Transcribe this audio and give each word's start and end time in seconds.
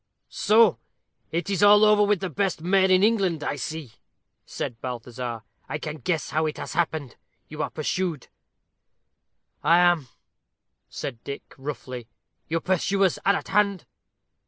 "So 0.29 0.79
it's 1.31 1.61
all 1.61 1.85
over 1.85 2.01
with 2.01 2.21
the 2.21 2.29
best 2.31 2.63
mare 2.63 2.89
in 2.89 3.03
England, 3.03 3.43
I 3.43 3.55
see," 3.55 3.91
said 4.47 4.81
Balthazar; 4.81 5.43
"I 5.69 5.77
can 5.77 5.97
guess 5.97 6.31
how 6.31 6.47
it 6.47 6.57
has 6.57 6.73
happened 6.73 7.17
you 7.49 7.61
are 7.61 7.69
pursued?" 7.69 8.27
"I 9.61 9.77
am," 9.77 10.07
said 10.89 11.23
Dick, 11.23 11.53
roughly. 11.55 12.07
"Your 12.47 12.61
pursuers 12.61 13.19
are 13.27 13.35
at 13.35 13.49
hand?" 13.49 13.85